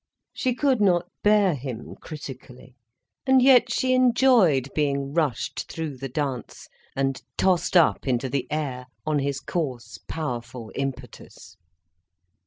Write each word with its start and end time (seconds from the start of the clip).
She 0.33 0.55
could 0.55 0.81
not 0.81 1.05
bear 1.21 1.53
him, 1.53 1.93
critically, 2.01 2.73
and 3.27 3.39
yet 3.39 3.71
she 3.71 3.93
enjoyed 3.93 4.67
being 4.73 5.13
rushed 5.13 5.71
through 5.71 5.97
the 5.97 6.09
dance, 6.09 6.67
and 6.95 7.21
tossed 7.37 7.77
up 7.77 8.07
into 8.07 8.27
the 8.27 8.47
air, 8.49 8.87
on 9.05 9.19
his 9.19 9.39
coarse, 9.39 9.99
powerful 10.07 10.71
impetus. 10.73 11.55